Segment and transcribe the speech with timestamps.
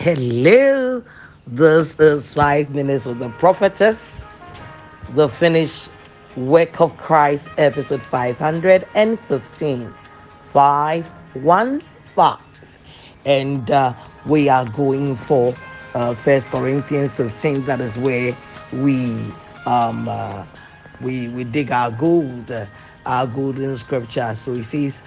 [0.00, 1.04] Hello,
[1.46, 4.24] this is Five Minutes with the Prophetess,
[5.10, 5.90] the finished
[6.38, 9.94] work of Christ, episode 515.
[10.54, 12.38] 515.
[13.26, 13.92] And uh,
[14.24, 15.54] we are going for
[15.94, 17.66] uh, First Corinthians 15.
[17.66, 18.34] That is where
[18.72, 19.34] we
[19.66, 20.46] um, uh,
[21.02, 22.64] we we dig our gold, uh,
[23.04, 24.34] our golden scripture.
[24.34, 25.02] So he says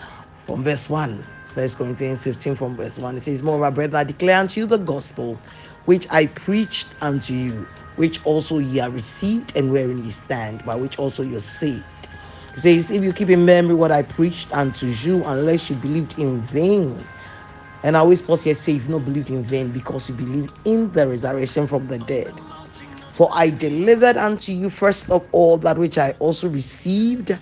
[0.46, 3.18] from verse 1 First Corinthians 15 from verse 1.
[3.18, 5.44] It says, Moreover, brethren, I declare unto you the gospel
[5.86, 10.75] which I preached unto you, which also ye have received and wherein ye stand, by
[10.78, 12.10] which also you're saved.
[12.56, 16.18] It says, If you keep in memory what I preached unto you, unless you believed
[16.20, 17.10] in vain.
[17.83, 20.92] And I always pause here say, If not believed in vain, because you believed in
[20.92, 22.42] the resurrection from the dead.
[23.14, 27.39] For I delivered unto you first of all that which I also received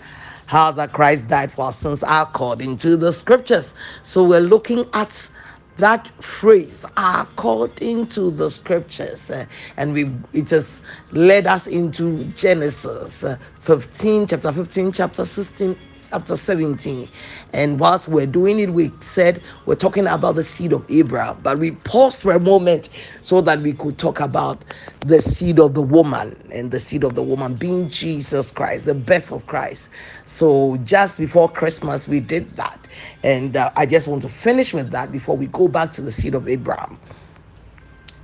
[0.51, 3.73] how that Christ died for our sins according to the scriptures.
[4.03, 5.29] So we're looking at
[5.77, 9.31] that phrase according to the scriptures
[9.77, 15.77] and we it has led us into genesis uh, 15 chapter 15 chapter 16
[16.11, 17.09] chapter 17.
[17.53, 21.59] And whilst we're doing it, we said we're talking about the seed of Abraham, but
[21.59, 22.89] we paused for a moment
[23.21, 24.65] so that we could talk about
[25.01, 28.95] the seed of the woman and the seed of the woman being Jesus Christ, the
[28.95, 29.89] birth of Christ.
[30.25, 32.87] So just before Christmas, we did that.
[33.23, 36.11] And uh, I just want to finish with that before we go back to the
[36.11, 36.99] seed of Abraham.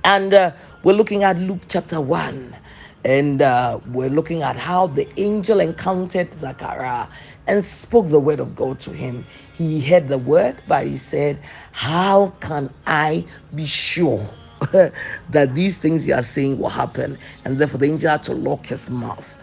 [0.04, 2.56] And uh, we're looking at Luke chapter 1
[3.04, 7.08] and uh, we're looking at how the angel encountered Zachariah
[7.46, 9.24] and spoke the word of God to him.
[9.54, 11.38] He heard the word, but he said,
[11.72, 13.24] How can I
[13.54, 14.28] be sure?
[14.72, 18.66] that these things you are saying will happen, and therefore the angel had to lock
[18.66, 19.38] his mouth.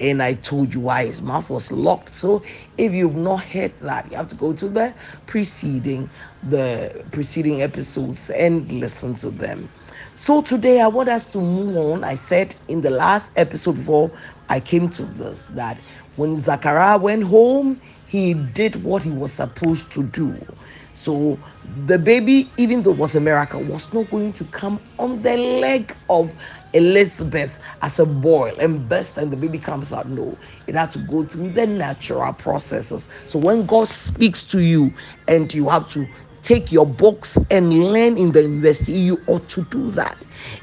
[0.00, 2.14] And I told you why his mouth was locked.
[2.14, 2.42] So
[2.76, 4.94] if you've not heard that, you have to go to the
[5.26, 6.10] preceding
[6.42, 9.70] the preceding episodes and listen to them.
[10.14, 12.04] So today I want us to move on.
[12.04, 14.10] I said in the last episode before
[14.48, 15.80] I came to this that
[16.16, 20.46] when Zachariah went home, he did what he was supposed to do.
[20.98, 25.22] So the baby, even though it was a miracle, was not going to come on
[25.22, 26.34] the leg of
[26.72, 30.08] Elizabeth as a boil and burst and the baby comes out.
[30.08, 33.10] No, it had to go through the natural processes.
[33.26, 34.94] So when God speaks to you
[35.28, 36.10] and you have to
[36.46, 40.16] take your books and learn in the university, you ought to do that.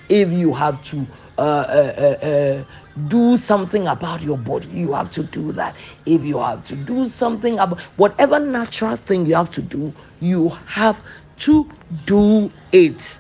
[0.08, 1.06] If you have to
[1.38, 2.64] uh, uh, uh, uh,
[3.10, 5.76] do something about your body, you have to do that.
[6.06, 10.48] If you have to do something about whatever natural thing you have to do, you
[10.68, 11.02] have
[11.40, 11.70] to
[12.06, 13.20] do it.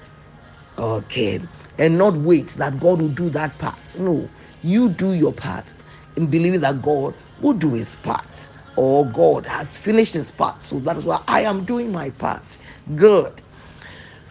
[0.77, 1.41] Okay.
[1.79, 3.99] And not wait that God will do that part.
[3.99, 4.29] No,
[4.63, 5.73] you do your part
[6.15, 10.63] in believing that God will do his part or God has finished his part.
[10.63, 12.57] So that is why I am doing my part.
[12.95, 13.41] Good.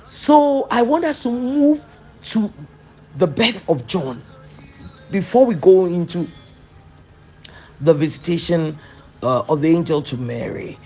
[0.06, 1.82] So I want us to move
[2.25, 2.53] to
[3.19, 4.22] the birth of John
[5.10, 6.26] before we go into
[7.80, 8.78] the visitation
[9.22, 10.78] uh, of the angel to Mary.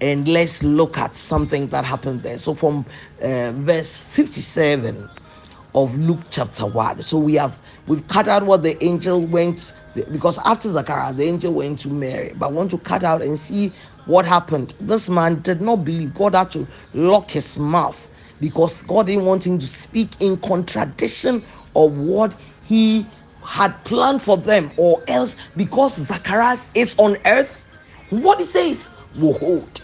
[0.00, 2.38] And let's look at something that happened there.
[2.38, 2.84] So, from
[3.20, 5.08] uh, verse 57
[5.74, 7.02] of Luke chapter 1.
[7.02, 7.56] So, we have
[7.86, 12.32] we've cut out what the angel went because after Zachariah, the angel went to Mary.
[12.36, 13.72] But I want to cut out and see
[14.06, 14.74] what happened.
[14.80, 16.14] This man did not believe.
[16.14, 18.08] God had to lock his mouth
[18.40, 21.44] because God didn't want him to speak in contradiction
[21.76, 22.34] of what
[22.64, 23.06] he
[23.44, 27.68] had planned for them, or else because Zacharias is on earth,
[28.10, 29.80] what he says will hold.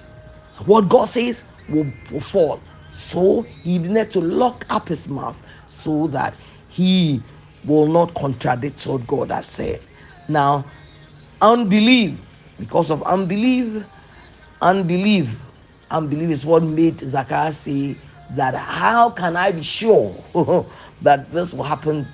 [0.65, 2.63] What God says will, will fall.
[2.99, 6.35] So he needed to lock up his mouth so that
[6.69, 7.23] he
[7.65, 9.81] will not contradict what God has said.
[10.27, 10.65] Now,
[11.41, 12.19] unbelief,
[12.59, 13.85] because of unbelief,
[14.61, 15.37] unbelief,
[15.93, 17.97] unbelief is what made Zacharias say
[18.31, 20.13] that how can I be sure
[21.03, 22.05] that this will happen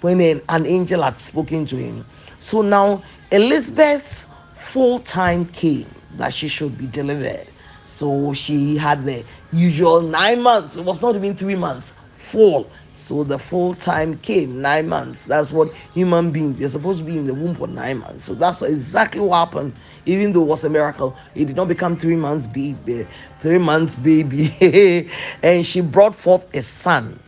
[0.00, 2.06] when an angel had spoken to him?
[2.38, 4.26] So now Elizabeth's
[4.56, 7.49] full time came that she should be delivered.
[7.90, 10.76] So she had the usual nine months.
[10.76, 12.70] It was not even three months, full
[13.00, 15.24] so the full time came nine months.
[15.24, 18.26] That's what human beings, you're supposed to be in the womb for nine months.
[18.26, 19.72] So that's exactly what happened.
[20.04, 23.06] Even though it was a miracle, it did not become three months baby,
[23.40, 25.08] three months baby.
[25.42, 27.18] and she brought forth a son.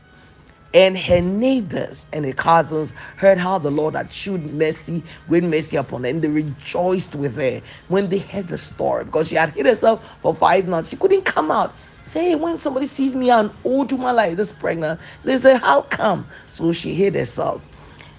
[0.74, 5.76] And her neighbors and her cousins heard how the Lord had showed mercy, great mercy
[5.76, 9.50] upon her, and they rejoiced with her when they heard the story because she had
[9.50, 10.90] hid herself for five months.
[10.90, 11.76] She couldn't come out.
[12.00, 16.28] Say when somebody sees me an old woman like this pregnant, they say, How come?
[16.48, 17.64] So she hid herself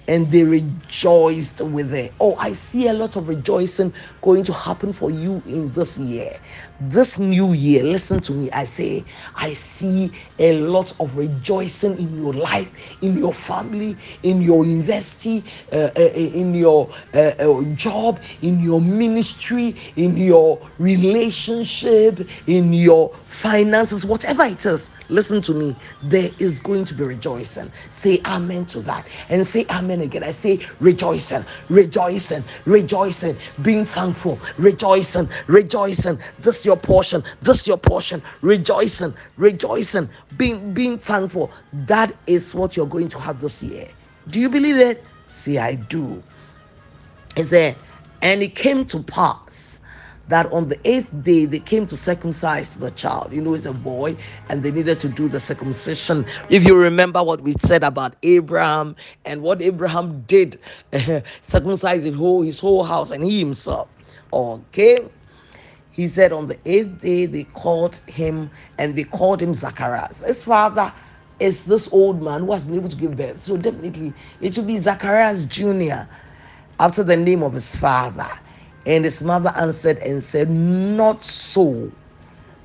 [0.08, 2.10] and they rejoiced with her.
[2.20, 6.40] Oh, I see a lot of rejoicing going to happen for you in this year
[6.90, 8.50] this new year, listen to me.
[8.50, 9.04] I say,
[9.36, 12.70] I see a lot of rejoicing in your life,
[13.00, 18.60] in your family, in your university, uh, uh, uh in your uh, uh, job, in
[18.60, 24.92] your ministry, in your relationship, in your finances, whatever it is.
[25.08, 25.76] Listen to me.
[26.02, 27.70] There is going to be rejoicing.
[27.90, 30.22] Say amen to that and say amen again.
[30.24, 36.18] I say rejoicing, rejoicing, rejoicing, being thankful, rejoicing, rejoicing.
[36.38, 37.22] This your portion.
[37.40, 38.22] This your portion.
[38.42, 41.50] Rejoicing, rejoicing, being being thankful.
[41.72, 43.88] That is what you're going to have this year.
[44.28, 45.04] Do you believe it?
[45.26, 46.22] See, I do.
[47.36, 47.76] He said,
[48.22, 49.80] And it came to pass
[50.28, 53.32] that on the eighth day they came to circumcise the child.
[53.32, 54.16] You know, it's a boy,
[54.48, 56.26] and they needed to do the circumcision.
[56.48, 60.58] If you remember what we said about Abraham and what Abraham did,
[61.42, 63.88] circumcise his whole his whole house and he himself.
[64.32, 65.00] Okay.
[65.94, 70.22] He said on the eighth day they called him and they called him Zacharias.
[70.26, 70.92] His father
[71.38, 73.40] is this old man who has been able to give birth.
[73.40, 76.10] So definitely it should be Zacharias Jr.
[76.80, 78.28] after the name of his father.
[78.86, 81.92] And his mother answered and said, Not so.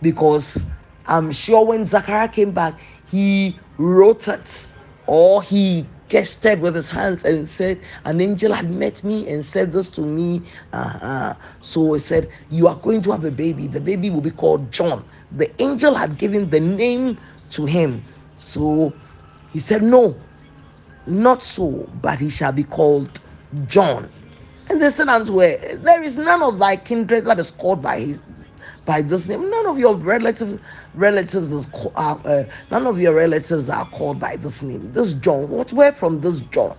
[0.01, 0.65] Because
[1.05, 4.73] I'm sure when Zachariah came back, he wrote it
[5.05, 9.71] or he gestured with his hands and said, An angel had met me and said
[9.71, 10.41] this to me.
[10.73, 11.35] Uh-huh.
[11.61, 13.67] So he said, You are going to have a baby.
[13.67, 15.05] The baby will be called John.
[15.31, 17.17] The angel had given the name
[17.51, 18.03] to him.
[18.37, 18.93] So
[19.53, 20.19] he said, No,
[21.05, 23.19] not so, but he shall be called
[23.67, 24.09] John.
[24.69, 27.99] And they said unto her, There is none of thy kindred that is called by
[27.99, 28.21] his
[28.89, 29.47] by this name.
[29.51, 30.59] None of your relative
[30.95, 34.91] relatives is uh, uh, none of your relatives are called by this name.
[34.91, 36.75] This John, what where from this John?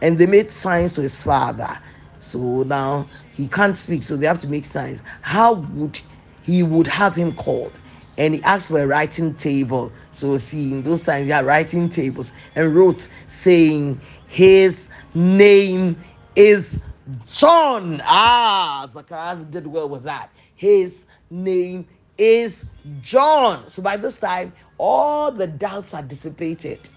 [0.00, 1.78] And they made signs to his father.
[2.18, 5.02] So now he can't speak, so they have to make signs.
[5.20, 6.00] How would
[6.42, 7.78] he would have him called?
[8.16, 9.92] And he asked for a writing table.
[10.12, 16.02] So see, in those times, had writing tables and wrote saying, His name
[16.36, 16.80] is
[17.26, 18.00] John.
[18.02, 20.30] Ah, Zacharias did well with that.
[20.56, 21.86] His name
[22.18, 22.64] is
[23.00, 23.68] John.
[23.68, 26.90] So by this time, all the doubts are dissipated.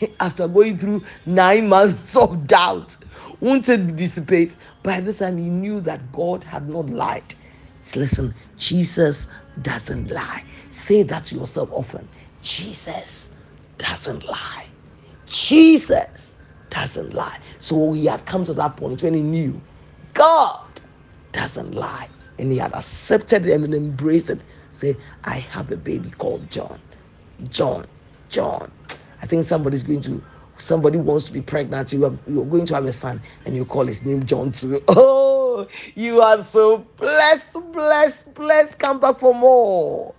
[0.20, 2.96] After going through nine months of doubt,
[3.40, 4.56] wanted dissipate.
[4.82, 7.34] By this time, he knew that God had not lied.
[7.82, 9.26] So listen, Jesus
[9.62, 10.44] doesn't lie.
[10.70, 12.08] Say that to yourself often.
[12.42, 13.30] Jesus
[13.78, 14.66] doesn't lie.
[15.26, 16.36] Jesus
[16.70, 17.38] doesn't lie.
[17.58, 19.60] So he had come to that point when he knew
[20.14, 20.80] God
[21.32, 22.08] doesn't lie.
[22.38, 24.40] And he had accepted it and embraced it.
[24.70, 26.80] Say, I have a baby called John.
[27.50, 27.86] John.
[28.30, 28.70] John.
[29.22, 30.22] I think somebody's going to,
[30.58, 31.92] somebody wants to be pregnant.
[31.92, 34.82] You are, you're going to have a son and you call his name John too.
[35.56, 38.78] Oh, you are so blessed, blessed, blessed.
[38.78, 40.14] Come back for more.